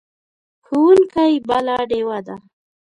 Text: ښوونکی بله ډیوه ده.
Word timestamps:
ښوونکی 0.65 1.33
بله 1.49 1.75
ډیوه 1.89 2.17
ده. 2.27 2.35